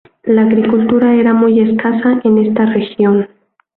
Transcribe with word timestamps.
La 0.23 0.41
agricultura 0.41 1.13
era 1.13 1.31
muy 1.35 1.59
escasa 1.59 2.21
en 2.23 2.39
esta 2.39 2.65
región. 2.65 3.27